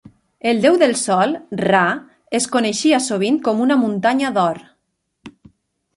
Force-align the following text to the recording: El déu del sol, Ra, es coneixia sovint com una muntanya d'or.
El 0.51 0.61
déu 0.61 0.77
del 0.83 0.93
sol, 1.01 1.35
Ra, 1.61 1.83
es 2.39 2.49
coneixia 2.57 3.03
sovint 3.11 3.39
com 3.49 3.63
una 3.67 3.81
muntanya 3.85 4.33
d'or. 4.39 4.63